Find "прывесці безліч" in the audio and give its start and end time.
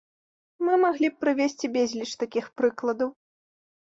1.25-2.09